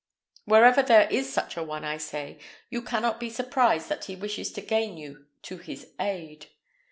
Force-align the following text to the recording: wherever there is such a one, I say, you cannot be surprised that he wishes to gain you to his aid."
wherever 0.45 0.81
there 0.81 1.07
is 1.11 1.31
such 1.31 1.55
a 1.55 1.61
one, 1.61 1.85
I 1.85 1.97
say, 1.97 2.39
you 2.71 2.81
cannot 2.81 3.19
be 3.19 3.29
surprised 3.29 3.87
that 3.89 4.05
he 4.05 4.15
wishes 4.15 4.51
to 4.53 4.61
gain 4.61 4.97
you 4.97 5.27
to 5.43 5.57
his 5.59 5.91
aid." 5.99 6.47